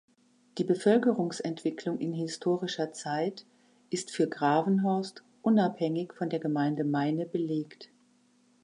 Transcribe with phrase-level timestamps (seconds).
[0.57, 3.45] Die Bevölkerungsentwicklung in historischer Zeit
[3.91, 7.91] ist für Gravenhorst unabhängig von der Gemeinde Meine belegt.